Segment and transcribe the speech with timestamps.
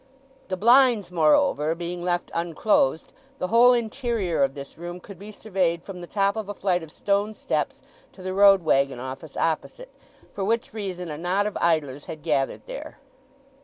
[0.47, 5.83] The blinds, moreover, being left unclosed, the whole interior of this room could be surveyed
[5.83, 7.83] from the top of a flight of stone steps
[8.13, 9.91] to the road waggon office opposite,
[10.33, 12.97] for which reason a knot of idlers had gathered there.